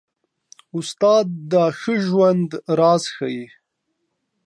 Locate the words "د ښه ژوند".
1.51-2.49